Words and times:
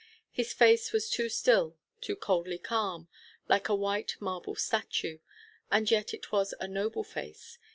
His 0.31 0.51
face 0.51 0.91
was 0.91 1.11
too 1.11 1.29
still, 1.29 1.77
too 2.01 2.15
coldly 2.15 2.57
calm, 2.57 3.07
like 3.47 3.69
a 3.69 3.75
white 3.75 4.15
marble 4.19 4.55
statue; 4.55 5.19
and 5.69 5.91
yet 5.91 6.11
it 6.11 6.31
was 6.31 6.55
a 6.59 6.67
noble 6.67 7.03
face. 7.03 7.59